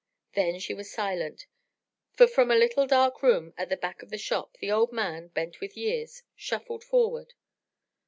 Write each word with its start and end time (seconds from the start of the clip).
Then 0.33 0.57
she 0.57 0.73
was 0.73 0.89
silent, 0.91 1.45
for 2.11 2.25
from 2.25 2.49
a 2.49 2.55
little 2.55 2.87
dark 2.87 3.21
room 3.21 3.53
at 3.55 3.69
the 3.69 3.77
back 3.77 4.01
of 4.01 4.09
the 4.09 4.17
shop 4.17 4.57
the 4.57 4.71
old 4.71 4.91
man, 4.91 5.27
bent 5.27 5.61
with 5.61 5.77
years, 5.77 6.23
shuffled 6.35 6.83
forward. 6.83 7.35